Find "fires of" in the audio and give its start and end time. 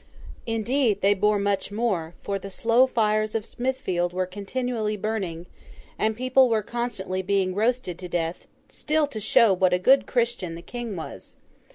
2.87-3.45